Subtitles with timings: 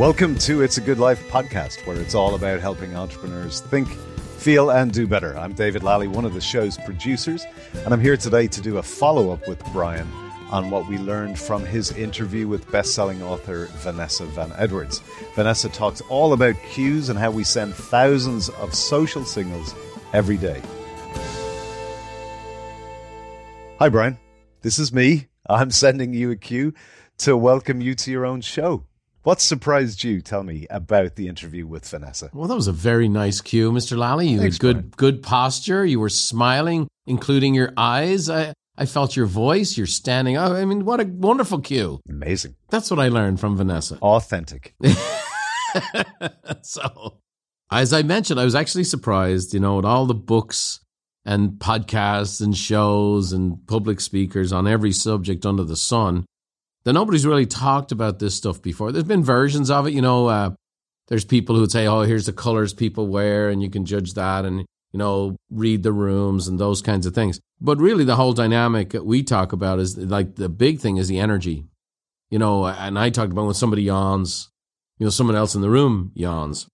[0.00, 3.86] Welcome to It's a Good Life podcast, where it's all about helping entrepreneurs think,
[4.38, 5.36] feel, and do better.
[5.36, 7.44] I'm David Lally, one of the show's producers,
[7.84, 10.10] and I'm here today to do a follow up with Brian
[10.50, 15.02] on what we learned from his interview with best-selling author Vanessa Van Edwards.
[15.34, 19.74] Vanessa talks all about cues and how we send thousands of social signals
[20.14, 20.62] every day.
[23.78, 24.18] Hi, Brian.
[24.62, 25.26] This is me.
[25.46, 26.72] I'm sending you a cue
[27.18, 28.86] to welcome you to your own show.
[29.22, 30.22] What surprised you?
[30.22, 32.30] Tell me about the interview with Vanessa.
[32.32, 33.98] Well, that was a very nice cue, Mr.
[33.98, 34.28] Lally.
[34.28, 34.92] You Thanks, had good, Brian.
[34.96, 35.84] good posture.
[35.84, 38.30] You were smiling, including your eyes.
[38.30, 39.76] I, I felt your voice.
[39.76, 40.52] You're standing up.
[40.52, 42.00] I mean, what a wonderful cue.
[42.08, 42.56] Amazing.
[42.70, 43.98] That's what I learned from Vanessa.
[43.98, 44.74] Authentic.
[46.62, 47.18] so,
[47.70, 50.80] as I mentioned, I was actually surprised, you know, at all the books
[51.26, 56.24] and podcasts and shows and public speakers on every subject under the sun
[56.84, 58.92] that nobody's really talked about this stuff before.
[58.92, 60.28] There's been versions of it, you know.
[60.28, 60.50] Uh,
[61.08, 64.14] there's people who would say, "Oh, here's the colors people wear, and you can judge
[64.14, 67.40] that," and you know, read the rooms and those kinds of things.
[67.60, 71.08] But really, the whole dynamic that we talk about is like the big thing is
[71.08, 71.66] the energy,
[72.30, 72.66] you know.
[72.66, 74.50] And I talked about when somebody yawns,
[74.98, 76.66] you know, someone else in the room yawns,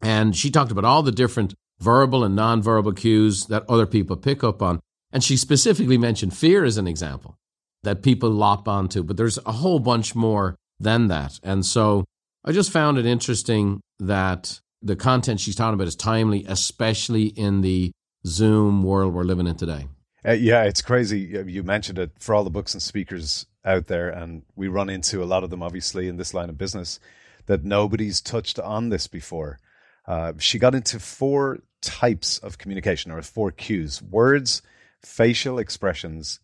[0.00, 4.44] and she talked about all the different verbal and nonverbal cues that other people pick
[4.44, 4.80] up on,
[5.12, 7.38] and she specifically mentioned fear as an example
[7.84, 11.38] that people lop onto, but there's a whole bunch more than that.
[11.42, 12.04] And so
[12.44, 17.62] I just found it interesting that the content she's talking about is timely, especially in
[17.62, 17.92] the
[18.26, 19.86] Zoom world we're living in today.
[20.26, 21.42] Uh, yeah, it's crazy.
[21.46, 25.22] You mentioned it for all the books and speakers out there, and we run into
[25.22, 26.98] a lot of them, obviously, in this line of business,
[27.46, 29.58] that nobody's touched on this before.
[30.06, 34.62] Uh, she got into four types of communication or four cues words,
[35.02, 36.40] facial expressions,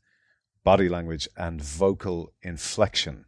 [0.65, 3.27] body language, and vocal inflection.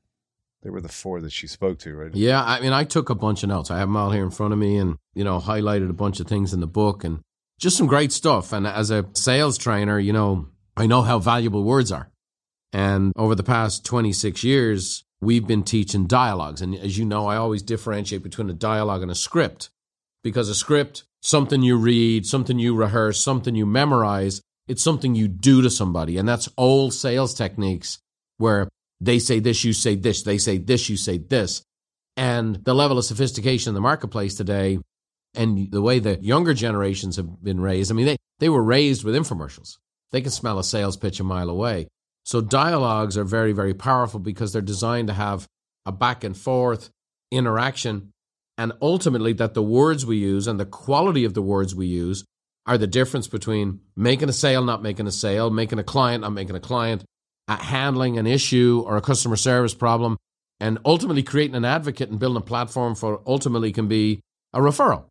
[0.63, 2.15] They were the four that she spoke to, right?
[2.15, 3.71] Yeah, I mean, I took a bunch of notes.
[3.71, 6.21] I have them all here in front of me and, you know, highlighted a bunch
[6.21, 7.21] of things in the book and
[7.59, 8.53] just some great stuff.
[8.53, 12.11] And as a sales trainer, you know, I know how valuable words are.
[12.73, 16.63] And over the past 26 years, we've been teaching dialogues.
[16.63, 19.71] And as you know, I always differentiate between a dialogue and a script
[20.23, 24.43] because a script, something you read, something you rehearse, something you memorize,
[24.73, 26.17] it's something you do to somebody.
[26.17, 27.99] And that's old sales techniques
[28.39, 28.69] where
[29.03, 31.63] they say this, you say this, they say this, you say this.
[32.17, 34.79] And the level of sophistication in the marketplace today
[35.35, 39.05] and the way the younger generations have been raised, I mean, they, they were raised
[39.05, 39.77] with infomercials.
[40.11, 41.89] They can smell a sales pitch a mile away.
[42.25, 45.47] So dialogues are very, very powerful because they're designed to have
[45.85, 46.89] a back and forth
[47.31, 48.11] interaction
[48.57, 52.25] and ultimately that the words we use and the quality of the words we use
[52.67, 56.33] are the difference between making a sale, not making a sale, making a client, not
[56.33, 57.05] making a client,
[57.49, 60.17] uh, handling an issue or a customer service problem,
[60.61, 64.21] and ultimately creating an advocate and building a platform for ultimately can be
[64.53, 65.07] a referral.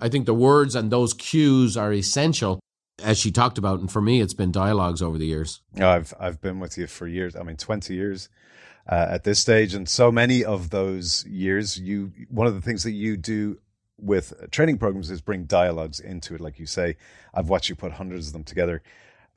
[0.00, 2.60] I think the words and those cues are essential,
[3.02, 3.80] as she talked about.
[3.80, 5.62] And for me, it's been dialogues over the years.
[5.80, 7.36] Oh, I've I've been with you for years.
[7.36, 8.28] I mean, twenty years
[8.88, 12.82] uh, at this stage, and so many of those years, you one of the things
[12.82, 13.58] that you do
[13.98, 16.40] with training programs is bring dialogues into it.
[16.40, 16.96] Like you say,
[17.34, 18.82] I've watched you put hundreds of them together,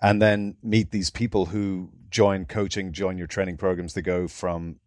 [0.02, 3.94] and then meet these people who join coaching, join your training programs.
[3.94, 4.78] They go from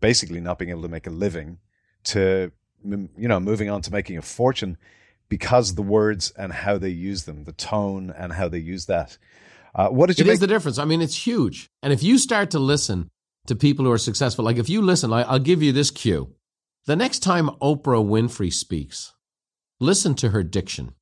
[0.00, 1.58] basically not being able to make a living
[2.02, 2.50] to
[2.82, 4.78] you know moving on to making a fortune
[5.28, 9.16] because the words and how they use them, the tone and how they use that.
[9.74, 10.34] Uh, what did you It make?
[10.34, 10.78] is the difference.
[10.78, 11.70] I mean, it's huge.
[11.82, 13.10] And if you start to listen
[13.46, 16.34] to people who are successful, like if you listen, I'll give you this cue.
[16.86, 19.12] The next time Oprah Winfrey speaks,
[19.80, 20.94] listen to her diction.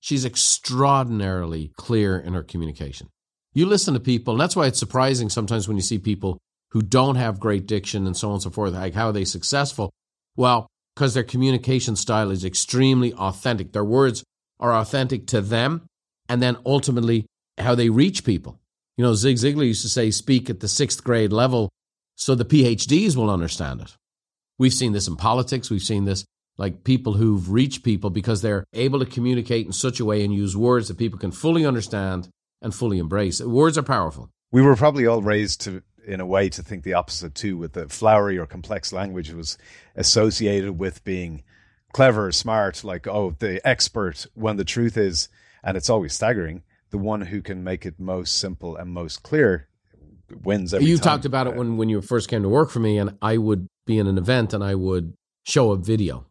[0.00, 3.08] She's extraordinarily clear in her communication.
[3.54, 6.38] You listen to people, and that's why it's surprising sometimes when you see people
[6.70, 8.72] who don't have great diction and so on and so forth.
[8.72, 9.90] Like, how are they successful?
[10.36, 13.72] Well, because their communication style is extremely authentic.
[13.72, 14.24] Their words
[14.60, 15.86] are authentic to them,
[16.28, 17.26] and then ultimately
[17.58, 18.60] how they reach people.
[18.96, 21.68] You know, Zig Ziglar used to say, speak at the sixth grade level
[22.14, 23.96] so the PhDs will understand it.
[24.62, 25.70] We've seen this in politics.
[25.70, 26.24] We've seen this
[26.56, 30.32] like people who've reached people because they're able to communicate in such a way and
[30.32, 32.28] use words that people can fully understand
[32.60, 33.40] and fully embrace.
[33.40, 34.30] Words are powerful.
[34.52, 37.72] we were probably all raised to in a way to think the opposite too with
[37.72, 39.58] the flowery or complex language was
[39.96, 41.42] associated with being
[41.92, 45.28] clever smart like oh the expert when the truth is
[45.64, 49.66] and it's always staggering the one who can make it most simple and most clear
[50.42, 51.04] wins every you time.
[51.04, 53.68] talked about it when, when you first came to work for me, and I would
[53.86, 55.14] be in an event and I would
[55.44, 56.26] show a video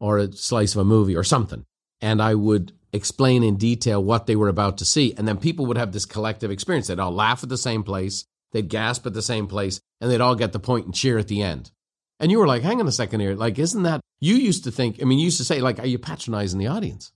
[0.00, 1.64] or a slice of a movie or something,
[2.00, 5.14] and I would explain in detail what they were about to see.
[5.16, 6.86] And then people would have this collective experience.
[6.86, 10.20] They'd all laugh at the same place, they'd gasp at the same place, and they'd
[10.20, 11.70] all get the point and cheer at the end.
[12.18, 13.34] And you were like, hang on a second here.
[13.34, 15.86] Like, isn't that, you used to think, I mean, you used to say, like, are
[15.86, 17.12] you patronizing the audience?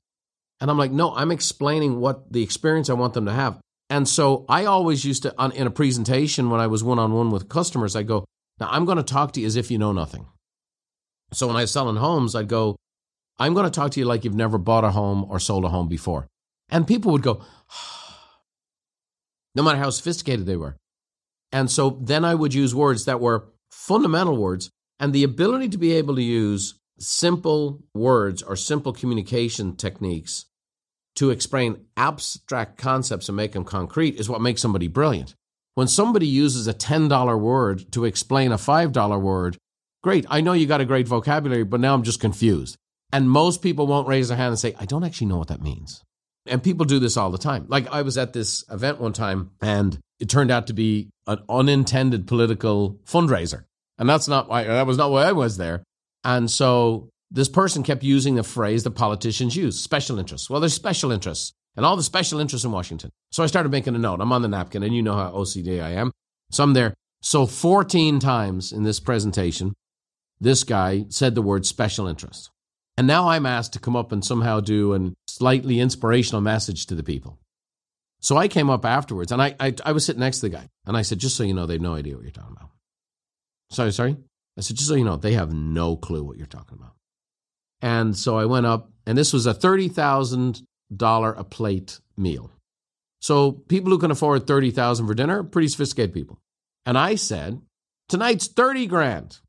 [0.60, 3.58] And I'm like, no, I'm explaining what the experience I want them to have.
[3.88, 7.12] And so I always used to, on, in a presentation when I was one on
[7.12, 8.26] one with customers, I go,
[8.60, 10.26] now I'm going to talk to you as if you know nothing.
[11.32, 12.76] So when I was selling homes, I'd go,
[13.38, 15.68] I'm going to talk to you like you've never bought a home or sold a
[15.68, 16.26] home before.
[16.68, 17.42] And people would go,
[19.54, 20.76] no matter how sophisticated they were.
[21.52, 24.70] And so then I would use words that were fundamental words
[25.00, 30.44] and the ability to be able to use simple words or simple communication techniques
[31.16, 35.34] to explain abstract concepts and make them concrete is what makes somebody brilliant.
[35.80, 39.56] When somebody uses a $10 word to explain a $5 word,
[40.02, 42.76] great, I know you got a great vocabulary, but now I'm just confused.
[43.14, 45.62] And most people won't raise their hand and say, I don't actually know what that
[45.62, 46.02] means.
[46.44, 47.64] And people do this all the time.
[47.68, 51.38] Like I was at this event one time and it turned out to be an
[51.48, 53.64] unintended political fundraiser.
[53.96, 55.82] And that's not why, that was not why I was there.
[56.24, 60.50] And so this person kept using the phrase that politicians use special interests.
[60.50, 63.10] Well, there's special interests and all the special interests in Washington.
[63.32, 64.20] So I started making a note.
[64.20, 66.12] I'm on the napkin and you know how OCD I am.
[66.50, 66.94] So I'm there.
[67.22, 69.74] So 14 times in this presentation,
[70.40, 72.50] this guy said the word special interest.
[72.96, 76.94] And now I'm asked to come up and somehow do a slightly inspirational message to
[76.94, 77.38] the people.
[78.20, 80.68] So I came up afterwards and I, I, I, was sitting next to the guy
[80.84, 82.70] and I said, just so you know, they have no idea what you're talking about.
[83.70, 84.16] Sorry, sorry.
[84.58, 86.94] I said, just so you know, they have no clue what you're talking about.
[87.80, 92.50] And so I went up and this was a $30,000 a plate meal.
[93.20, 96.38] So people who can afford 30,000 for dinner, pretty sophisticated people.
[96.86, 97.60] And I said,
[98.08, 99.40] tonight's 30 grand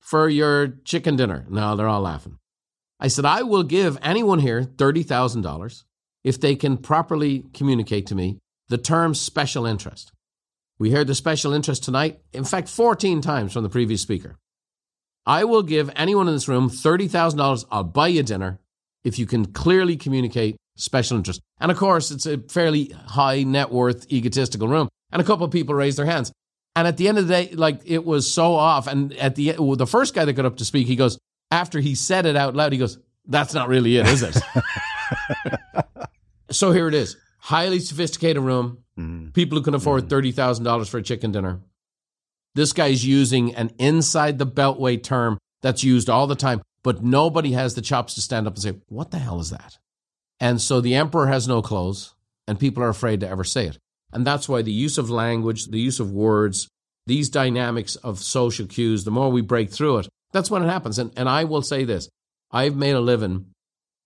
[0.00, 1.46] for your chicken dinner.
[1.48, 2.38] No, they're all laughing.
[2.98, 5.84] I said, I will give anyone here $30,000
[6.24, 8.38] if they can properly communicate to me
[8.68, 10.12] the term special interest.
[10.78, 14.36] We heard the special interest tonight, in fact, 14 times from the previous speaker.
[15.26, 17.64] I will give anyone in this room $30,000.
[17.70, 18.58] I'll buy you dinner
[19.04, 21.40] if you can clearly communicate special interest.
[21.60, 24.88] And of course, it's a fairly high net worth, egotistical room.
[25.10, 26.32] And a couple of people raised their hands.
[26.74, 28.86] And at the end of the day, like it was so off.
[28.86, 31.18] And at the well, the first guy that got up to speak, he goes,
[31.50, 34.38] after he said it out loud, he goes, That's not really it, is it?
[36.50, 39.30] so here it is highly sophisticated room, mm-hmm.
[39.30, 40.40] people who can afford mm-hmm.
[40.40, 41.60] $30,000 for a chicken dinner.
[42.54, 47.52] This guy's using an inside the beltway term that's used all the time, but nobody
[47.52, 49.78] has the chops to stand up and say, What the hell is that?
[50.42, 52.14] And so the emperor has no clothes,
[52.48, 53.78] and people are afraid to ever say it.
[54.12, 56.66] And that's why the use of language, the use of words,
[57.06, 60.98] these dynamics of social cues, the more we break through it, that's when it happens.
[60.98, 62.08] And, and I will say this
[62.50, 63.52] I've made a living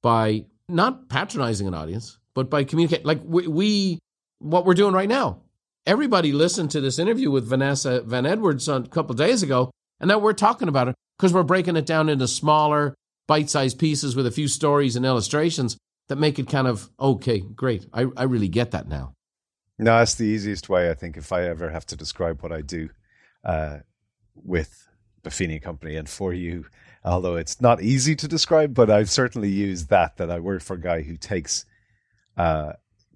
[0.02, 3.06] by not patronizing an audience, but by communicating.
[3.06, 3.98] Like we, we,
[4.38, 5.40] what we're doing right now.
[5.86, 10.18] Everybody listened to this interview with Vanessa Van Edwards a couple days ago, and now
[10.18, 12.94] we're talking about it because we're breaking it down into smaller,
[13.26, 15.78] bite sized pieces with a few stories and illustrations
[16.08, 17.86] that make it kind of okay, great.
[17.92, 19.14] I, I really get that now.
[19.78, 22.62] No, that's the easiest way, I think, if I ever have to describe what I
[22.62, 22.88] do
[23.44, 23.78] uh,
[24.34, 24.88] with
[25.22, 26.66] Buffini Company and for you.
[27.04, 30.16] Although it's not easy to describe, but I've certainly used that.
[30.16, 31.64] That I work for a guy who takes
[32.36, 32.72] uh,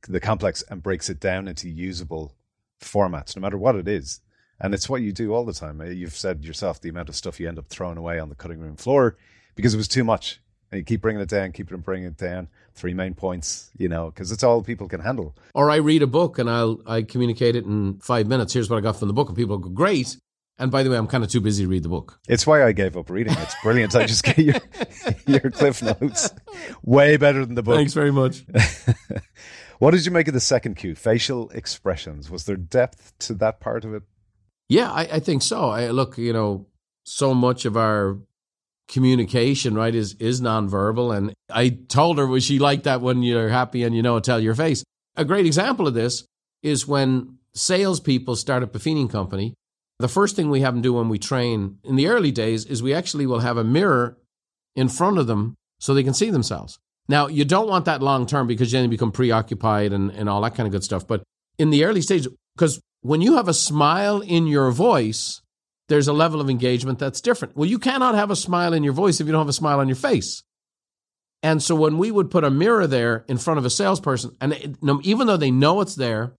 [0.09, 2.35] the complex and breaks it down into usable
[2.81, 4.21] formats, no matter what it is.
[4.61, 5.81] And it's what you do all the time.
[5.83, 8.61] You've said yourself the amount of stuff you end up throwing away on the cutting
[8.61, 9.17] room floor
[9.55, 10.41] because it was too much.
[10.71, 12.49] And you keep bringing it down, keep bringing it down.
[12.75, 15.37] Three main points, you know, because it's all people can handle.
[15.55, 18.53] Or I read a book and I'll I communicate it in five minutes.
[18.53, 20.17] Here's what I got from the book, and people go, "Great!"
[20.59, 22.21] And by the way, I'm kind of too busy to read the book.
[22.29, 23.35] It's why I gave up reading.
[23.39, 23.97] It's brilliant.
[23.97, 24.55] I just get your
[25.27, 26.31] your cliff notes.
[26.85, 27.77] Way better than the book.
[27.77, 28.45] Thanks very much.
[29.79, 30.95] what did you make of the second cue?
[30.95, 32.31] Facial expressions.
[32.31, 34.03] Was there depth to that part of it?
[34.69, 35.71] Yeah, I, I think so.
[35.71, 36.67] I look, you know,
[37.05, 38.19] so much of our
[38.91, 41.17] communication, right, is is nonverbal.
[41.17, 44.41] And I told her was she like that when you're happy and you know tell
[44.41, 44.85] your face.
[45.17, 46.25] A great example of this
[46.63, 49.55] is when salespeople start a Buffini company
[50.01, 52.83] the first thing we have them do when we train in the early days is
[52.83, 54.17] we actually will have a mirror
[54.75, 56.79] in front of them so they can see themselves.
[57.07, 60.41] Now, you don't want that long term because then you become preoccupied and, and all
[60.41, 61.07] that kind of good stuff.
[61.07, 61.23] But
[61.59, 65.43] in the early stage, because when you have a smile in your voice,
[65.91, 67.57] there's a level of engagement that's different.
[67.57, 69.81] Well, you cannot have a smile in your voice if you don't have a smile
[69.81, 70.43] on your face.
[71.43, 74.79] And so when we would put a mirror there in front of a salesperson, and
[75.03, 76.35] even though they know it's there,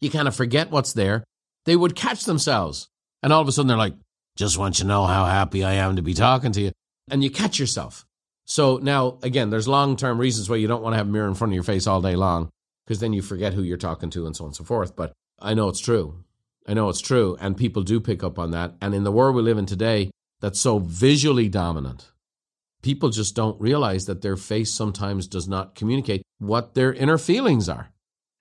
[0.00, 1.24] you kind of forget what's there,
[1.66, 2.88] they would catch themselves
[3.22, 3.94] and all of a sudden they're like,
[4.36, 6.72] just want you to know how happy I am to be talking to you.
[7.08, 8.04] And you catch yourself.
[8.44, 11.28] So now, again, there's long term reasons why you don't want to have a mirror
[11.28, 12.50] in front of your face all day long,
[12.84, 14.96] because then you forget who you're talking to and so on and so forth.
[14.96, 16.24] But I know it's true.
[16.66, 17.36] I know it's true.
[17.40, 18.74] And people do pick up on that.
[18.80, 22.10] And in the world we live in today, that's so visually dominant,
[22.82, 27.68] people just don't realize that their face sometimes does not communicate what their inner feelings
[27.68, 27.90] are.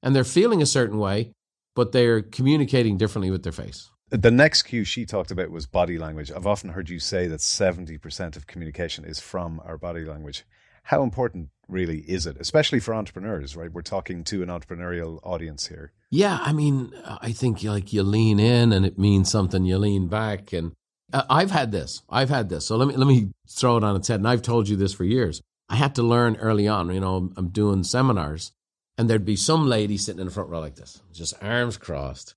[0.03, 1.31] And they're feeling a certain way,
[1.75, 3.89] but they're communicating differently with their face.
[4.09, 6.31] The next cue she talked about was body language.
[6.31, 10.45] I've often heard you say that 70% of communication is from our body language.
[10.83, 13.71] How important really is it, especially for entrepreneurs, right?
[13.71, 15.91] We're talking to an entrepreneurial audience here.
[16.09, 20.07] Yeah, I mean, I think like you lean in and it means something, you lean
[20.07, 20.73] back and
[21.13, 22.01] uh, I've had this.
[22.09, 22.65] I've had this.
[22.65, 24.19] So let me let me throw it on its head.
[24.19, 25.41] And I've told you this for years.
[25.69, 26.93] I had to learn early on.
[26.93, 28.51] You know, I'm doing seminars,
[28.97, 32.35] and there'd be some lady sitting in the front row like this, just arms crossed,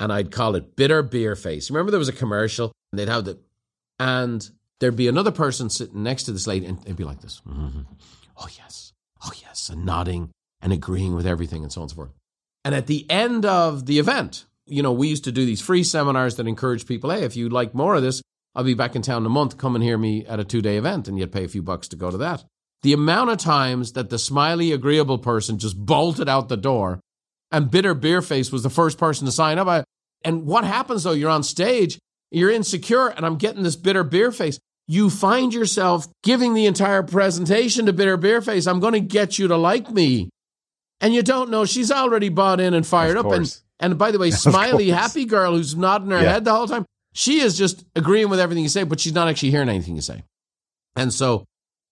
[0.00, 1.70] and I'd call it bitter beer face.
[1.70, 3.38] Remember, there was a commercial, and they'd have the,
[3.98, 4.48] and
[4.80, 7.40] there'd be another person sitting next to this lady, and they'd be like this.
[7.46, 7.82] Mm-hmm.
[8.36, 8.92] Oh yes,
[9.24, 12.10] oh yes, and nodding and agreeing with everything, and so on and so forth.
[12.64, 15.84] And at the end of the event, you know, we used to do these free
[15.84, 18.22] seminars that encourage people, hey, if you'd like more of this,
[18.54, 19.58] I'll be back in town in a month.
[19.58, 21.88] Come and hear me at a two day event, and you'd pay a few bucks
[21.88, 22.44] to go to that.
[22.82, 27.00] The amount of times that the smiley, agreeable person just bolted out the door
[27.50, 29.84] and bitter beer face was the first person to sign up.
[30.24, 31.12] And what happens though?
[31.12, 31.98] You're on stage,
[32.30, 34.58] you're insecure, and I'm getting this bitter beer face.
[34.86, 38.66] You find yourself giving the entire presentation to bitter beer face.
[38.66, 40.28] I'm going to get you to like me.
[41.00, 43.26] And you don't know she's already bought in and fired up.
[43.26, 46.32] And and by the way, smiley, happy girl who's nodding her yeah.
[46.32, 49.28] head the whole time, she is just agreeing with everything you say, but she's not
[49.28, 50.22] actually hearing anything you say.
[50.96, 51.44] And so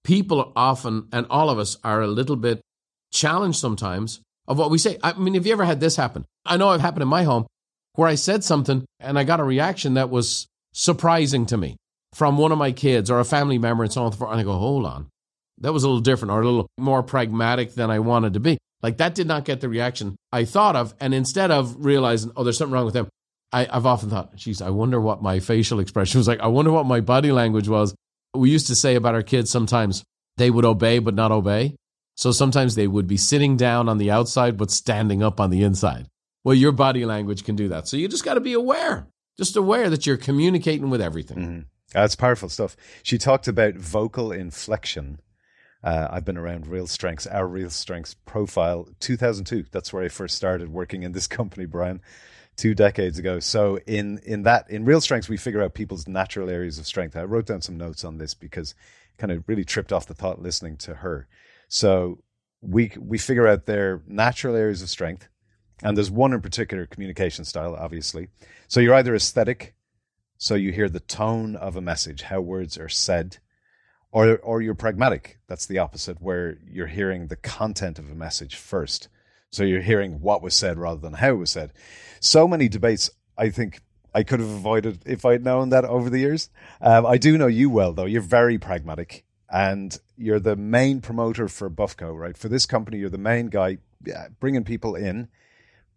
[0.05, 2.61] people often, and all of us, are a little bit
[3.13, 4.99] challenged sometimes of what we say.
[5.03, 6.25] I mean, have you ever had this happen?
[6.45, 7.47] I know it happened in my home
[7.95, 11.77] where I said something and I got a reaction that was surprising to me
[12.15, 14.53] from one of my kids or a family member and so on and I go,
[14.53, 15.09] hold on.
[15.59, 18.59] That was a little different or a little more pragmatic than I wanted to be.
[18.83, 20.95] Like that did not get the reaction I thought of.
[21.01, 23.09] And instead of realizing, oh, there's something wrong with them,
[23.53, 26.41] I, have often thought, geez, I wonder what my facial expression was like.
[26.41, 27.95] I wonder what my body language was.
[28.35, 30.03] We used to say about our kids sometimes
[30.39, 31.77] they would obey but not obey.
[32.17, 35.63] So sometimes they would be sitting down on the outside but standing up on the
[35.63, 36.09] inside.
[36.45, 37.89] Well, your body language can do that.
[37.89, 39.07] So you just got to be aware,
[39.39, 41.39] just aware that you're communicating with everything.
[41.39, 41.61] Mm-hmm.
[41.93, 42.77] That's powerful stuff.
[43.03, 45.21] She talked about vocal inflection
[45.85, 49.65] uh, I've been around Real Strengths, our Real Strengths profile, 2002.
[49.73, 52.01] That's where I first started working in this company, Brian,
[52.57, 53.41] two decades ago.
[53.41, 57.17] So in in that in Real Strengths, we figure out people's natural areas of strength.
[57.17, 58.75] I wrote down some notes on this because
[59.19, 61.27] kind of really tripped off the thought listening to her.
[61.69, 62.23] So
[62.61, 65.29] we we figure out their natural areas of strength,
[65.83, 68.29] and there's one in particular, communication style, obviously.
[68.69, 69.75] So you're either aesthetic,
[70.43, 73.39] so you hear the tone of a message, how words are said
[74.11, 75.39] or or you're pragmatic.
[75.47, 79.07] That's the opposite, where you're hearing the content of a message first.
[79.53, 81.73] So you're hearing what was said rather than how it was said.
[82.19, 83.09] So many debates,
[83.39, 83.83] I think
[84.13, 86.51] I could have avoided if I'd known that over the years.
[86.81, 88.07] Um, I do know you well, though.
[88.07, 92.37] You're very pragmatic, and you're the main promoter for Buffco, right?
[92.37, 93.79] For this company, you're the main guy
[94.41, 95.29] bringing people in.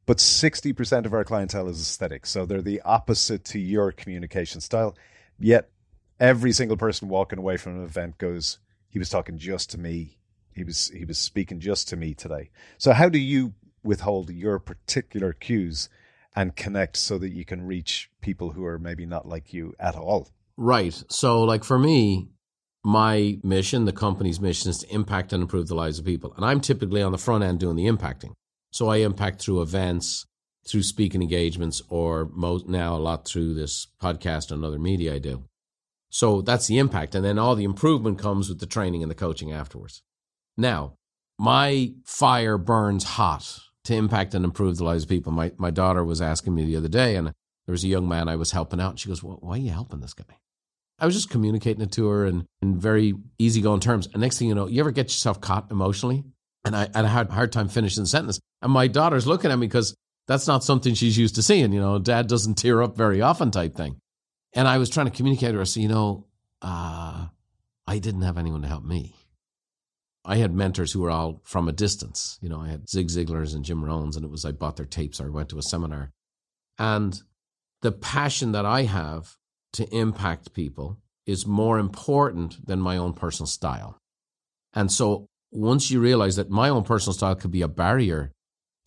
[0.05, 2.25] But 60% of our clientele is aesthetic.
[2.25, 4.95] So they're the opposite to your communication style.
[5.39, 5.69] Yet
[6.19, 10.17] every single person walking away from an event goes, he was talking just to me.
[10.53, 12.49] He was he was speaking just to me today.
[12.77, 15.89] So how do you withhold your particular cues
[16.35, 19.95] and connect so that you can reach people who are maybe not like you at
[19.95, 20.29] all?
[20.55, 21.03] Right.
[21.09, 22.29] So like for me,
[22.83, 26.33] my mission, the company's mission is to impact and improve the lives of people.
[26.35, 28.33] And I'm typically on the front end doing the impacting.
[28.75, 30.25] So I impact through events,
[30.67, 35.19] through speaking engagements, or most now a lot through this podcast and other media I
[35.19, 35.45] do.
[36.09, 37.15] So that's the impact.
[37.15, 40.03] And then all the improvement comes with the training and the coaching afterwards.
[40.57, 40.95] Now,
[41.39, 45.31] my fire burns hot to impact and improve the lives of people.
[45.31, 48.27] My, my daughter was asking me the other day, and there was a young man
[48.27, 48.89] I was helping out.
[48.89, 50.25] And she goes, well, Why are you helping this guy?
[50.99, 54.09] I was just communicating it to her in, in very easygoing terms.
[54.11, 56.25] And next thing you know, you ever get yourself caught emotionally?
[56.65, 58.39] And I, had a hard time finishing the sentence.
[58.61, 59.95] And my daughter's looking at me because
[60.27, 61.71] that's not something she's used to seeing.
[61.71, 63.99] You know, dad doesn't tear up very often type thing.
[64.53, 66.25] And I was trying to communicate to her, so, you know,
[66.61, 67.27] uh,
[67.87, 69.15] I didn't have anyone to help me.
[70.23, 72.39] I had mentors who were all from a distance.
[72.41, 74.85] You know, I had Zig Ziglar's and Jim Rohn's, and it was I bought their
[74.85, 76.11] tapes or I went to a seminar.
[76.79, 77.21] And
[77.81, 79.35] the passion that I have
[79.73, 83.99] to impact people is more important than my own personal style.
[84.73, 88.31] And so once you realize that my own personal style could be a barrier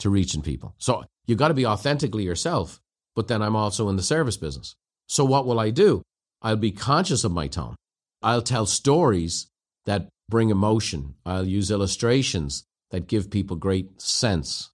[0.00, 0.74] to reaching people.
[0.78, 2.80] So you've got to be authentically yourself,
[3.16, 4.74] but then I'm also in the service business.
[5.08, 6.02] So what will I do?
[6.42, 7.74] I'll be conscious of my tone.
[8.22, 9.48] I'll tell stories
[9.86, 11.14] that bring emotion.
[11.24, 14.70] I'll use illustrations that give people great sense.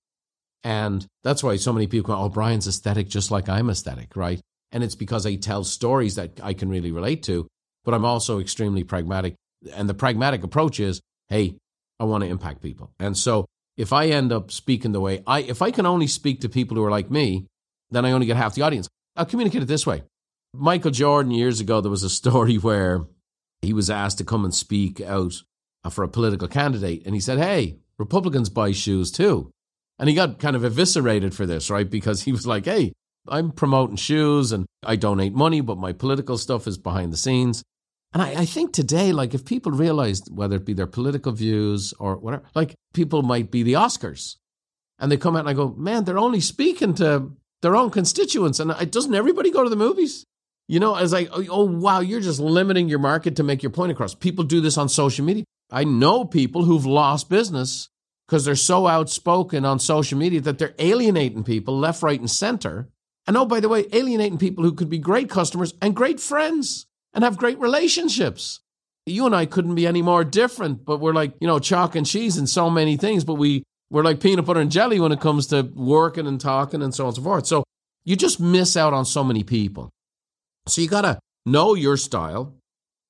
[0.62, 4.40] And that's why so many people go, oh, Brian's aesthetic just like I'm aesthetic, right?
[4.72, 7.46] And it's because I tell stories that I can really relate to,
[7.84, 9.34] but I'm also extremely pragmatic.
[9.72, 11.56] And the pragmatic approach is, hey,
[12.04, 12.92] I want to impact people.
[13.00, 13.46] And so
[13.76, 16.76] if I end up speaking the way I, if I can only speak to people
[16.76, 17.46] who are like me,
[17.90, 18.88] then I only get half the audience.
[19.16, 20.02] I'll communicate it this way.
[20.52, 23.06] Michael Jordan, years ago, there was a story where
[23.62, 25.42] he was asked to come and speak out
[25.82, 27.02] uh, for a political candidate.
[27.06, 29.50] And he said, Hey, Republicans buy shoes too.
[29.99, 31.88] And he got kind of eviscerated for this, right?
[31.88, 32.92] Because he was like, Hey,
[33.26, 37.62] I'm promoting shoes and I donate money, but my political stuff is behind the scenes.
[38.14, 41.92] And I, I, think today, like if people realized whether it be their political views
[41.99, 44.37] or whatever, like people might be the Oscars.
[45.00, 48.61] And they come out and I go, man, they're only speaking to their own constituents.
[48.61, 50.25] And doesn't everybody go to the movies?
[50.68, 53.90] You know, as like, oh, wow, you're just limiting your market to make your point
[53.90, 54.14] across.
[54.14, 55.44] People do this on social media.
[55.73, 57.88] I know people who've lost business
[58.28, 62.88] because they're so outspoken on social media that they're alienating people left, right, and center.
[63.26, 66.87] And oh, by the way, alienating people who could be great customers and great friends
[67.14, 68.61] and have great relationships.
[69.06, 72.06] You and I couldn't be any more different, but we're like, you know, chalk and
[72.06, 75.21] cheese in so many things, but we, we're like peanut butter and jelly when it
[75.21, 77.47] comes to working and talking and so on and so forth.
[77.47, 77.64] So
[78.04, 79.90] you just miss out on so many people.
[80.66, 82.54] So you got to know your style,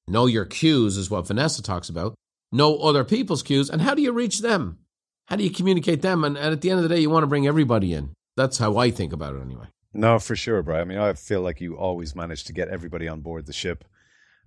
[0.08, 2.14] know your cues, is what Vanessa talks about,
[2.52, 4.78] know other people's cues, and how do you reach them?
[5.26, 6.24] How do you communicate them?
[6.24, 8.12] And, and at the end of the day, you want to bring everybody in.
[8.36, 9.66] That's how I think about it anyway.
[9.92, 10.82] No, for sure, Brian.
[10.82, 13.84] I mean, I feel like you always manage to get everybody on board the ship.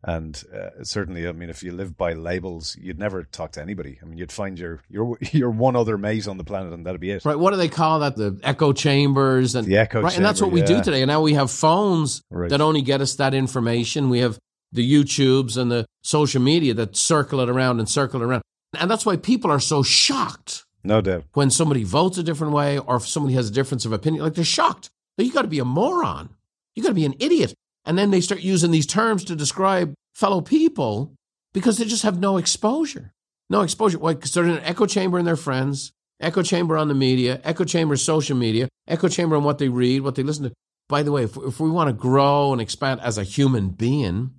[0.07, 3.99] And uh, certainly, I mean, if you live by labels, you'd never talk to anybody.
[4.01, 7.01] I mean, you'd find your your your one other mate on the planet, and that'd
[7.01, 7.25] be it.
[7.25, 7.37] Right?
[7.37, 8.15] What do they call that?
[8.15, 10.01] The echo chambers and the echo.
[10.01, 11.01] Right, chamber, and that's what we do today.
[11.01, 12.49] And now we have phones Right.
[12.49, 14.09] that only get us that information.
[14.09, 14.39] We have
[14.71, 18.43] the YouTubes and the social media that circle it around and circle it around,
[18.79, 21.25] and that's why people are so shocked No doubt.
[21.33, 24.23] when somebody votes a different way or if somebody has a difference of opinion.
[24.23, 24.89] Like they're shocked.
[25.17, 26.29] Like, you got to be a moron.
[26.75, 27.53] You got to be an idiot.
[27.87, 31.15] And then they start using these terms to describe fellow people
[31.53, 33.13] because they just have no exposure.
[33.49, 33.97] No exposure.
[33.97, 34.13] Why?
[34.13, 37.63] Because they're in an echo chamber in their friends, echo chamber on the media, echo
[37.63, 40.53] chamber social media, echo chamber on what they read, what they listen to.
[40.89, 44.31] By the way, if, if we want to grow and expand as a human being,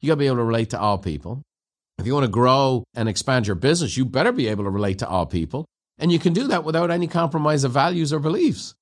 [0.00, 1.42] you got to be able to relate to all people.
[1.98, 4.98] If you want to grow and expand your business, you better be able to relate
[4.98, 5.64] to all people.
[5.98, 8.74] And you can do that without any compromise of values or beliefs.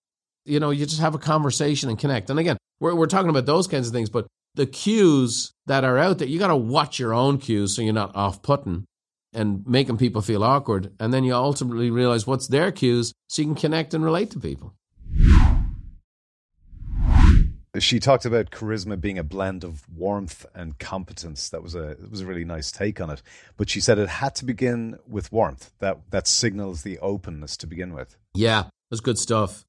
[0.46, 2.30] You know, you just have a conversation and connect.
[2.30, 5.98] And again, we're, we're talking about those kinds of things, but the cues that are
[5.98, 8.84] out there, you got to watch your own cues so you're not off putting
[9.32, 10.92] and making people feel awkward.
[11.00, 14.40] And then you ultimately realize what's their cues so you can connect and relate to
[14.40, 14.74] people.
[17.80, 21.48] She talked about charisma being a blend of warmth and competence.
[21.48, 23.20] That was a it was a really nice take on it.
[23.56, 25.72] But she said it had to begin with warmth.
[25.80, 28.16] That that signals the openness to begin with.
[28.32, 29.64] Yeah, that's good stuff.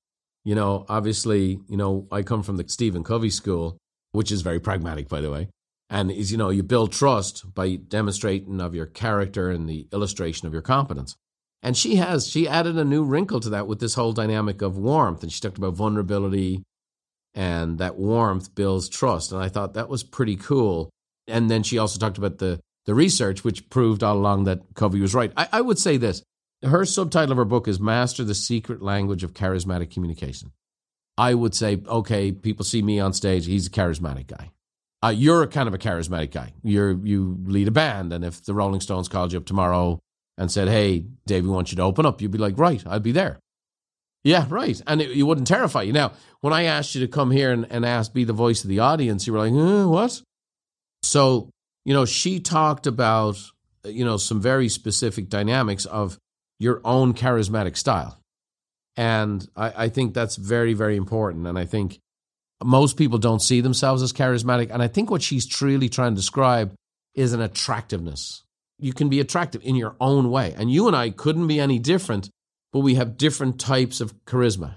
[0.46, 3.78] You know, obviously, you know, I come from the Stephen Covey school,
[4.12, 5.50] which is very pragmatic, by the way.
[5.90, 10.48] And is, you know, you build trust by demonstrating of your character and the illustration
[10.48, 11.16] of your competence.
[11.62, 14.78] And she has, she added a new wrinkle to that with this whole dynamic of
[14.78, 15.24] warmth.
[15.24, 16.64] And she talked about vulnerability
[17.34, 19.32] and that warmth builds trust.
[19.32, 20.90] And I thought that was pretty cool.
[21.28, 25.02] And then she also talked about the, the research, which proved all along that Covey
[25.02, 25.34] was right.
[25.36, 26.22] I, I would say this
[26.64, 30.52] her subtitle of her book is Master the Secret Language of Charismatic Communication.
[31.18, 34.52] I would say, okay, people see me on stage, he's a charismatic guy.
[35.04, 36.52] Uh, you're a kind of a charismatic guy.
[36.64, 40.00] You're you lead a band, and if the Rolling Stones called you up tomorrow
[40.38, 43.04] and said, "Hey, Dave, we want you to open up," you'd be like, "Right, I'd
[43.04, 43.40] be there."
[44.24, 45.94] Yeah, right, and it, you wouldn't terrify you.
[45.94, 48.70] Now, when I asked you to come here and, and ask, be the voice of
[48.70, 50.24] the audience, you were like, eh, "What?"
[51.04, 51.52] So,
[51.84, 53.38] you know, she talked about
[53.84, 56.18] you know some very specific dynamics of
[56.60, 58.20] your own charismatic style.
[58.98, 61.48] And I, I, think that's very, very important.
[61.48, 62.00] And I think
[62.64, 64.70] most people don't see themselves as charismatic.
[64.72, 66.74] And I think what she's truly trying to describe
[67.14, 68.44] is an attractiveness.
[68.80, 70.54] You can be attractive in your own way.
[70.58, 72.30] And you and I couldn't be any different,
[72.72, 74.76] but we have different types of charisma.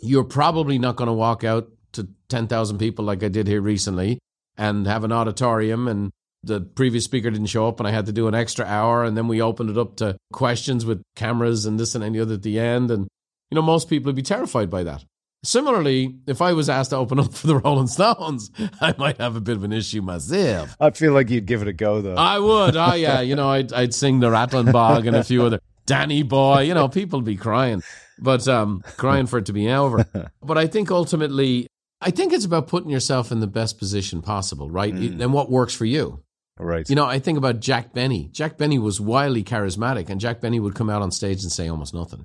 [0.00, 4.18] You're probably not going to walk out to 10,000 people like I did here recently
[4.56, 6.10] and have an auditorium and
[6.46, 9.16] the previous speaker didn't show up and I had to do an extra hour and
[9.16, 12.42] then we opened it up to questions with cameras and this and any other at
[12.42, 13.08] the end and
[13.50, 15.04] you know most people would be terrified by that.
[15.44, 19.36] Similarly, if I was asked to open up for the Rolling Stones, I might have
[19.36, 20.74] a bit of an issue myself.
[20.80, 22.16] I feel like you'd give it a go though.
[22.16, 22.76] I would.
[22.76, 26.22] Oh yeah, you know, I'd I'd sing the Rattling Bog and a few other Danny
[26.22, 27.82] Boy, you know, people'd be crying.
[28.18, 30.06] But um crying for it to be over.
[30.42, 31.68] But I think ultimately
[32.00, 34.94] I think it's about putting yourself in the best position possible, right?
[34.94, 35.20] Mm.
[35.20, 36.22] And what works for you.
[36.64, 36.88] Right.
[36.88, 38.28] You know, I think about Jack Benny.
[38.32, 41.68] Jack Benny was wildly charismatic, and Jack Benny would come out on stage and say
[41.68, 42.24] almost nothing.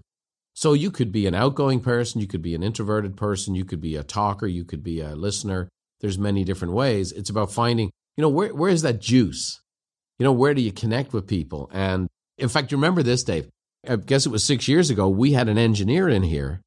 [0.54, 3.82] So you could be an outgoing person, you could be an introverted person, you could
[3.82, 5.70] be a talker, you could be a listener.
[6.02, 7.12] there's many different ways.
[7.12, 9.62] It's about finding, you know, where where is that juice?
[10.18, 11.70] You know, where do you connect with people?
[11.74, 13.50] And in fact, you remember this, Dave?
[13.88, 15.10] I guess it was six years ago.
[15.10, 16.62] We had an engineer in here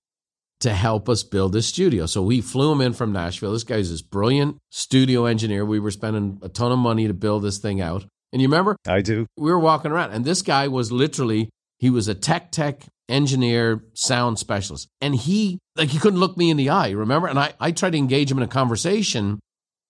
[0.65, 2.07] to help us build this studio.
[2.07, 3.53] So we flew him in from Nashville.
[3.53, 5.65] This guy's this brilliant studio engineer.
[5.65, 8.07] We were spending a ton of money to build this thing out.
[8.33, 8.75] And you remember?
[8.87, 9.27] I do.
[9.37, 13.85] We were walking around, and this guy was literally he was a tech tech engineer,
[13.93, 16.91] sound specialist, and he like he couldn't look me in the eye.
[16.91, 17.29] Remember?
[17.29, 19.39] And I I tried to engage him in a conversation,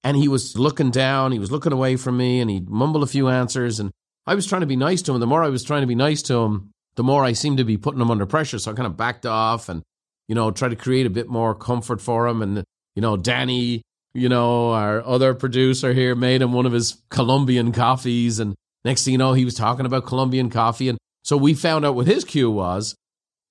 [0.03, 3.07] and he was looking down, he was looking away from me, and he mumbled a
[3.07, 3.93] few answers, and
[4.27, 5.21] I was trying to be nice to him.
[5.21, 7.65] The more I was trying to be nice to him, the more I seemed to
[7.65, 8.59] be putting him under pressure.
[8.59, 9.83] So I kind of backed off and
[10.29, 12.43] you know try to create a bit more comfort for him.
[12.43, 13.83] And you know, Danny
[14.17, 18.39] you know, our other producer here made him one of his Colombian coffees.
[18.39, 20.89] And next thing you know, he was talking about Colombian coffee.
[20.89, 22.95] And so we found out what his cue was.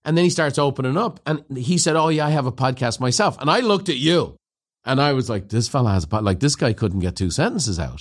[0.05, 3.01] And then he starts opening up and he said, Oh, yeah, I have a podcast
[3.01, 3.37] myself.
[3.41, 4.37] And I looked at you
[4.85, 6.23] and I was like, This fella has a podcast.
[6.23, 7.99] Like, this guy couldn't get two sentences out.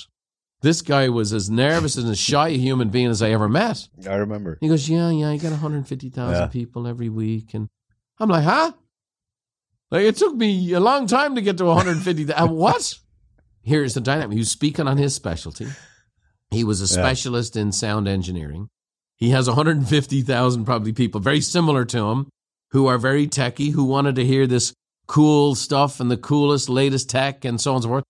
[0.60, 3.88] This guy was as nervous and as shy a human being as I ever met.
[4.08, 4.58] I remember.
[4.60, 6.46] He goes, Yeah, yeah, I got 150,000 Yeah.
[6.46, 7.54] people every week.
[7.54, 7.66] And
[8.22, 8.72] I'm like, Huh?
[9.90, 12.32] Like, it took me a long time to get to 150,000.
[12.32, 12.94] Uh, what?
[13.62, 14.32] Here's the dynamic.
[14.32, 15.66] He was speaking on his specialty.
[16.50, 17.02] He was a Yeah.
[17.02, 18.68] specialist in sound engineering.
[19.16, 22.28] He has 150,000 probably people very similar to him
[22.70, 24.72] who are very techy, who wanted to hear this
[25.06, 28.04] cool stuff and the coolest, latest tech and so on and so forth.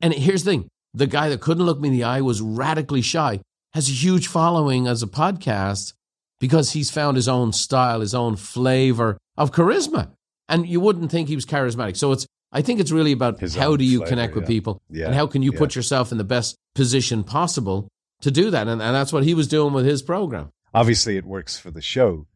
[0.00, 3.02] And here's the thing the guy that couldn't look me in the eye was radically
[3.02, 3.40] shy,
[3.74, 5.92] has a huge following as a podcast
[6.40, 10.10] because he's found his own style, his own flavor of charisma.
[10.48, 11.96] And you wouldn't think he was charismatic.
[11.96, 14.48] So it's, I think it's really about His how do you flavor, connect with yeah.
[14.48, 15.58] people Yeah, and how can you yeah.
[15.58, 17.88] put yourself in the best position possible
[18.22, 18.68] to do that.
[18.68, 20.50] And, and that's what he was doing with his program.
[20.72, 22.26] Obviously, it works for the show,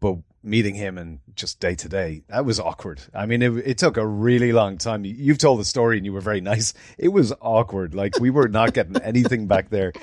[0.00, 3.02] but meeting him and just day to day, that was awkward.
[3.12, 5.04] I mean, it, it took a really long time.
[5.04, 6.72] You- You've told the story and you were very nice.
[6.96, 7.94] It was awkward.
[7.94, 9.92] Like we were not getting anything back there.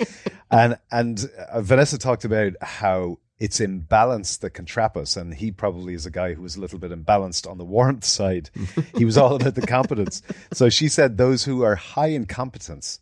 [0.52, 5.17] And, and uh, Vanessa talked about how it's imbalance that can trap us.
[5.17, 8.04] And he probably is a guy who was a little bit imbalanced on the warmth
[8.19, 8.50] side.
[8.98, 10.21] he was all about the competence.
[10.54, 13.00] So she said those who are high in competence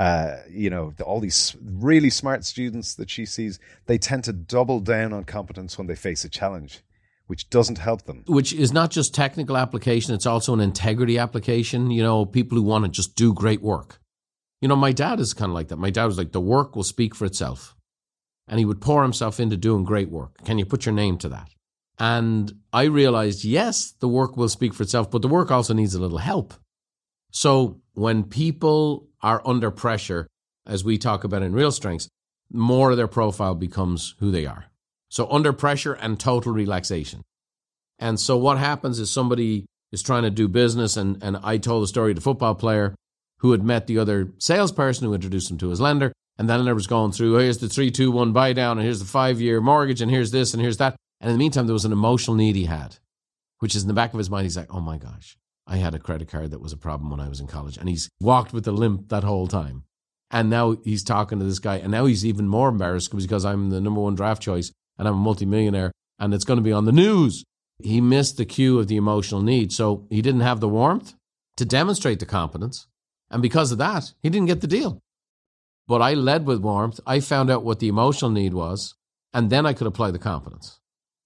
[0.00, 4.80] uh, you know, all these really smart students that she sees, they tend to double
[4.80, 6.80] down on competence when they face a challenge,
[7.26, 8.24] which doesn't help them.
[8.26, 11.90] which is not just technical application, it's also an integrity application.
[11.90, 14.00] You know, people who want to just do great work.
[14.62, 15.76] You know, my dad is kind of like that.
[15.76, 17.76] My dad was like, the work will speak for itself.
[18.50, 20.44] And he would pour himself into doing great work.
[20.44, 21.48] Can you put your name to that?
[21.98, 25.94] And I realized, yes, the work will speak for itself, but the work also needs
[25.94, 26.52] a little help.
[27.30, 30.26] So when people are under pressure,
[30.66, 32.08] as we talk about in Real Strengths,
[32.52, 34.64] more of their profile becomes who they are.
[35.10, 37.22] So under pressure and total relaxation.
[37.98, 41.82] And so what happens is somebody is trying to do business, and, and I told
[41.82, 42.94] the story to the football player
[43.38, 46.12] who had met the other salesperson who introduced him to his lender.
[46.40, 49.04] And then there was going through, oh, here's the 321 buy down, and here's the
[49.04, 50.96] five year mortgage, and here's this, and here's that.
[51.20, 52.96] And in the meantime, there was an emotional need he had,
[53.58, 54.44] which is in the back of his mind.
[54.44, 57.20] He's like, oh my gosh, I had a credit card that was a problem when
[57.20, 57.76] I was in college.
[57.76, 59.84] And he's walked with a limp that whole time.
[60.30, 63.68] And now he's talking to this guy, and now he's even more embarrassed because I'm
[63.68, 66.86] the number one draft choice and I'm a multimillionaire, and it's going to be on
[66.86, 67.44] the news.
[67.82, 69.72] He missed the cue of the emotional need.
[69.72, 71.12] So he didn't have the warmth
[71.58, 72.86] to demonstrate the competence.
[73.30, 75.02] And because of that, he didn't get the deal.
[75.90, 77.00] But I led with warmth.
[77.04, 78.94] I found out what the emotional need was,
[79.34, 80.78] and then I could apply the competence.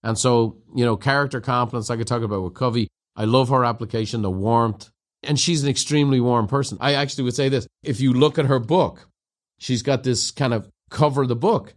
[0.03, 2.89] And so, you know, character competence, I could talk about with Covey.
[3.15, 4.89] I love her application, the warmth.
[5.23, 6.79] And she's an extremely warm person.
[6.81, 9.07] I actually would say this if you look at her book,
[9.59, 11.75] she's got this kind of cover of the book,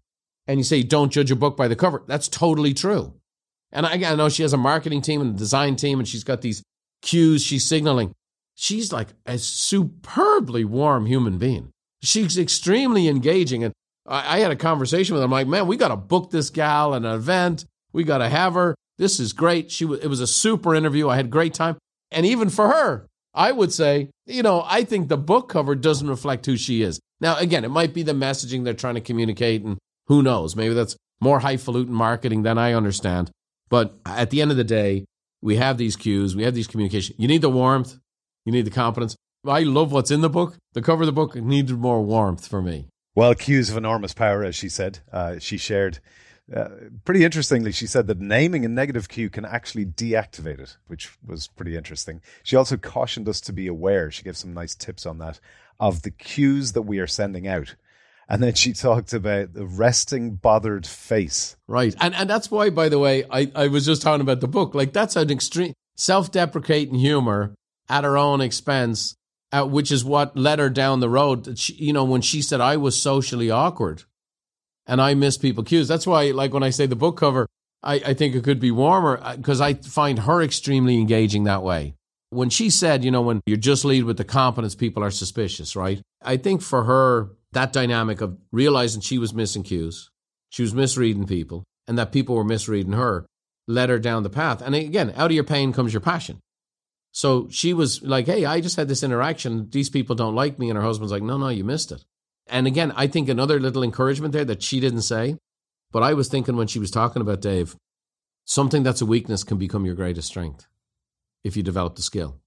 [0.48, 2.04] and you say, don't judge a book by the cover.
[2.08, 3.16] That's totally true.
[3.74, 6.24] And I, I know she has a marketing team and a design team, and she's
[6.24, 6.64] got these
[7.02, 8.14] cues she's signaling.
[8.56, 11.74] She's like a superbly warm human being.
[12.02, 13.64] She's extremely engaging.
[13.64, 13.74] And
[14.06, 15.26] I, I had a conversation with her.
[15.26, 17.66] I'm like, man, we got to book this gal an event.
[17.94, 18.76] We got to have her.
[18.98, 19.72] This is great.
[19.72, 21.10] She was, it was a super interview.
[21.10, 21.78] I had great time.
[22.12, 26.10] And even for her, I would say, you know, I think the book cover doesn't
[26.10, 27.00] reflect who she is.
[27.20, 30.56] Now, again, it might be the messaging they're trying to communicate, and who knows?
[30.56, 33.32] Maybe that's more highfalutin marketing than I understand.
[33.70, 35.06] But at the end of the day,
[35.42, 37.20] we have these cues, we have these communications.
[37.20, 37.98] You need the warmth,
[38.46, 39.16] you need the competence.
[39.48, 40.58] I love what's in the book.
[40.74, 42.88] The cover of the book needed more warmth for me.
[43.16, 45.00] Well, cues of enormous power, as she said.
[45.12, 46.00] Uh, she shared.
[46.56, 46.70] Uh,
[47.04, 51.48] pretty interestingly, she said that naming a negative cue can actually deactivate it, which was
[51.48, 52.22] pretty interesting.
[52.44, 54.12] She also cautioned us to be aware.
[54.12, 55.40] She gave some nice tips on that
[55.80, 57.76] of the cues that we are sending out.
[58.30, 61.58] And then she talked about the resting, bothered face.
[61.68, 61.96] Right.
[62.00, 64.76] And and that's why, by the way, I, I was just talking about the book.
[64.76, 67.56] Like that's an extreme self deprecating humor
[67.90, 69.16] at our own expense
[69.52, 71.58] uh, which is what led her down the road.
[71.58, 74.04] She, you know, when she said I was socially awkward
[74.86, 75.88] and I miss people cues.
[75.88, 77.48] That's why, like when I say the book cover,
[77.84, 81.64] I, I think it could be warmer because uh, I find her extremely engaging that
[81.64, 81.96] way.
[82.30, 85.76] When she said, you know, when you just lead with the competence, people are suspicious,
[85.76, 86.02] right?
[86.22, 90.10] I think for her, that dynamic of realizing she was missing cues,
[90.50, 93.26] she was misreading people, and that people were misreading her
[93.68, 94.62] led her down the path.
[94.62, 96.40] And again, out of your pain comes your passion.
[97.18, 99.72] So she was like, Hey, I just had this interaction.
[99.72, 100.70] These people don't like me.
[100.70, 102.06] And her husband's like, No, no, you missed it.
[102.46, 105.36] And again, I think another little encouragement there that she didn't say,
[105.92, 107.76] but I was thinking when she was talking about Dave,
[108.46, 110.68] something that's a weakness can become your greatest strength
[111.44, 112.38] if you develop the skill.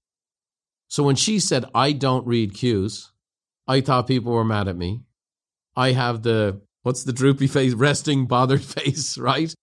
[0.87, 3.11] So when she said, I don't read cues,
[3.67, 5.01] I thought people were mad at me.
[5.75, 9.53] I have the, what's the droopy face, resting, bothered face, right?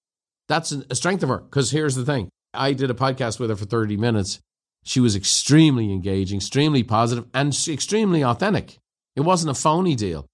[0.48, 1.38] That's a strength of her.
[1.38, 4.40] Because here's the thing I did a podcast with her for 30 minutes.
[4.88, 8.78] She was extremely engaging, extremely positive, and extremely authentic.
[9.14, 10.24] It wasn't a phony deal.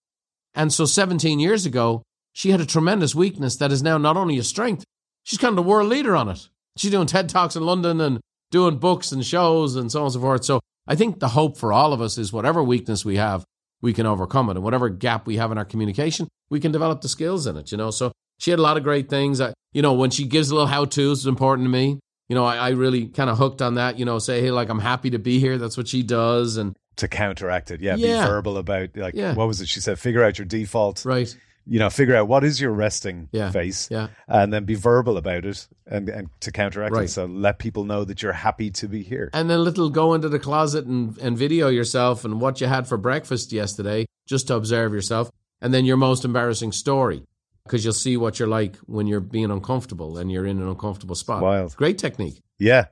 [0.54, 4.38] And so 17 years ago, she had a tremendous weakness that is now not only
[4.38, 4.84] a strength,
[5.24, 6.48] she's kind of the world leader on it.
[6.76, 8.20] She's doing TED Talks in London and
[8.52, 10.44] doing books and shows and so on and so forth.
[10.44, 13.44] So I think the hope for all of us is whatever weakness we have,
[13.82, 14.52] we can overcome it.
[14.52, 17.72] And whatever gap we have in our communication, we can develop the skills in it,
[17.72, 17.90] you know.
[17.90, 19.40] So she had a lot of great things.
[19.40, 21.98] I, you know, when she gives a little how to's, it's important to me.
[22.28, 24.68] You know, I, I really kind of hooked on that, you know, say, hey, like,
[24.68, 25.58] I'm happy to be here.
[25.58, 26.56] That's what she does.
[26.56, 27.80] And to counteract it.
[27.80, 28.22] Yeah, yeah.
[28.22, 29.34] be verbal about, like, yeah.
[29.34, 29.68] what was it?
[29.68, 31.04] She said, figure out your default.
[31.04, 31.34] Right
[31.66, 34.08] you know, figure out what is your resting yeah, face, yeah.
[34.28, 37.04] and then be verbal about it and, and to counteract right.
[37.04, 37.08] it.
[37.08, 39.30] So let people know that you're happy to be here.
[39.32, 42.86] And then little go into the closet and, and video yourself and what you had
[42.86, 45.30] for breakfast yesterday, just to observe yourself.
[45.60, 47.22] And then your most embarrassing story,
[47.64, 51.14] because you'll see what you're like when you're being uncomfortable and you're in an uncomfortable
[51.14, 51.42] spot.
[51.42, 51.74] Wild.
[51.76, 52.42] Great technique.
[52.58, 52.86] Yeah.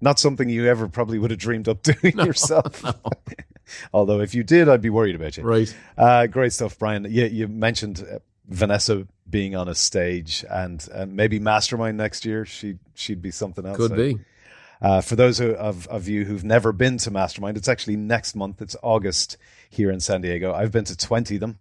[0.00, 2.82] Not something you ever probably would have dreamed up doing no, yourself.
[2.84, 2.94] No.
[3.92, 5.42] Although if you did, I'd be worried about you.
[5.42, 5.76] Right.
[5.96, 7.06] Uh, great stuff, Brian.
[7.08, 12.46] Yeah, you mentioned uh, Vanessa being on a stage and, and maybe Mastermind next year.
[12.46, 13.76] She she'd be something else.
[13.76, 14.18] Could be.
[14.80, 18.62] Uh, for those of, of you who've never been to Mastermind, it's actually next month.
[18.62, 19.36] It's August
[19.68, 20.54] here in San Diego.
[20.54, 21.58] I've been to 20 of them,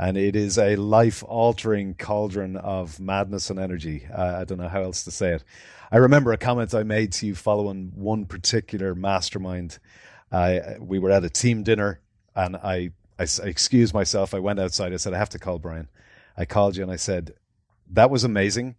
[0.00, 4.06] and it is a life altering cauldron of madness and energy.
[4.10, 5.44] Uh, I don't know how else to say it.
[5.92, 9.78] I remember a comment I made to you following one particular Mastermind
[10.78, 12.00] we were at a team dinner,
[12.34, 14.32] and I, I, I excused myself.
[14.32, 14.94] I went outside.
[14.94, 15.88] I said, I have to call Brian.
[16.34, 17.34] I called you and I said,
[17.90, 18.76] that was amazing,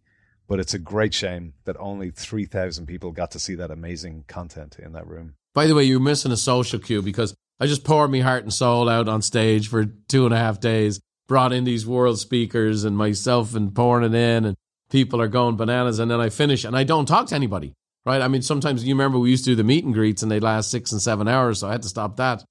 [0.47, 4.77] but it's a great shame that only 3,000 people got to see that amazing content
[4.79, 5.35] in that room.
[5.53, 8.51] By the way, you're missing a social cue because I just poured my heart and
[8.51, 10.99] soul out on stage for two and a half days,
[11.31, 14.57] brought in these world speakers and myself and pouring it in, and
[14.89, 15.97] people are going bananas.
[15.99, 17.73] And then I finish and I don't talk to anybody
[18.05, 18.21] right?
[18.21, 20.39] I mean, sometimes you remember we used to do the meet and greets and they
[20.39, 22.43] last six and seven hours, so I had to stop that.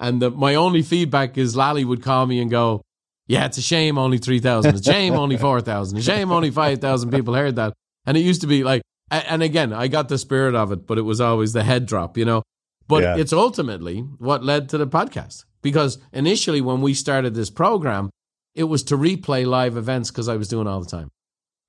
[0.00, 2.82] And the, my only feedback is Lally would call me and go,
[3.26, 4.74] "Yeah, it's a shame only three thousand.
[4.74, 5.98] It's a shame only four thousand.
[5.98, 7.72] A shame only five thousand people heard that."
[8.04, 10.98] And it used to be like, and again, I got the spirit of it, but
[10.98, 12.42] it was always the head drop, you know.
[12.88, 13.16] But yeah.
[13.16, 18.10] it's ultimately what led to the podcast because initially when we started this program,
[18.56, 21.10] it was to replay live events because I was doing all the time.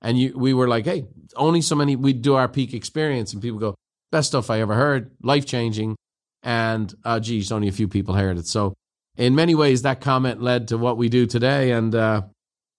[0.00, 3.32] And you, we were like, hey, only so many, we'd do our peak experience.
[3.32, 3.74] And people go,
[4.10, 5.96] best stuff I ever heard, life changing.
[6.42, 8.46] And, uh, geez, only a few people heard it.
[8.46, 8.74] So,
[9.16, 11.72] in many ways, that comment led to what we do today.
[11.72, 12.22] And, uh,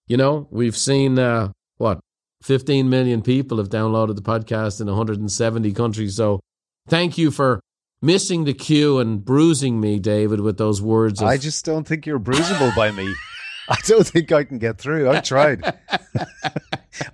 [0.08, 2.00] you know, we've seen, uh, what,
[2.42, 6.16] 15 million people have downloaded the podcast in 170 countries.
[6.16, 6.40] So,
[6.88, 7.60] thank you for
[8.02, 11.20] missing the cue and bruising me, David, with those words.
[11.20, 13.14] Of- I just don't think you're bruisable by me.
[13.72, 15.08] I don't think I can get through.
[15.08, 15.62] I tried.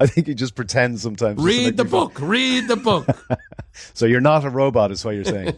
[0.00, 1.42] I think you just pretend sometimes.
[1.42, 2.18] Read the book.
[2.18, 2.28] Fun.
[2.28, 3.06] Read the book.
[3.92, 5.54] so you're not a robot, is what you're saying.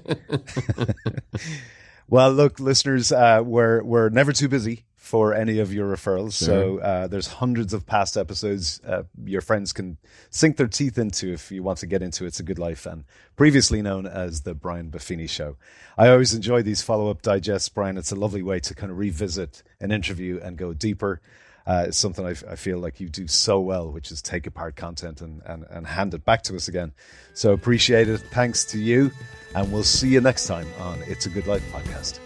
[2.08, 6.38] well, look, listeners, uh, we're we're never too busy for any of your referrals.
[6.38, 6.46] Sure.
[6.46, 9.96] So uh, there's hundreds of past episodes uh, your friends can
[10.28, 13.04] sink their teeth into if you want to get into It's a Good Life and
[13.34, 15.56] previously known as the Brian Buffini Show.
[15.96, 17.96] I always enjoy these follow up digests, Brian.
[17.96, 21.22] It's a lovely way to kind of revisit an interview and go deeper.
[21.66, 24.76] Uh, it's something I, I feel like you do so well, which is take apart
[24.76, 26.92] content and, and, and hand it back to us again.
[27.32, 28.18] So appreciate it.
[28.30, 29.10] Thanks to you.
[29.54, 32.20] And we'll see you next time on It's a Good Life podcast.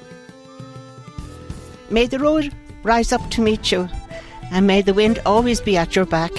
[1.91, 3.89] May the road rise up to meet you,
[4.51, 6.33] and may the wind always be at your back.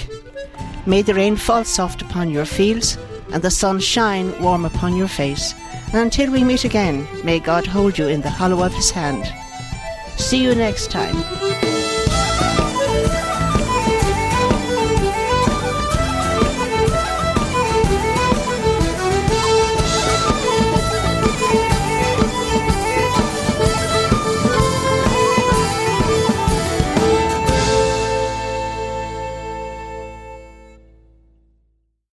[0.85, 2.97] May the rain fall soft upon your fields,
[3.31, 5.53] and the sun shine warm upon your face.
[5.87, 9.31] And until we meet again, may God hold you in the hollow of his hand.
[10.17, 11.72] See you next time.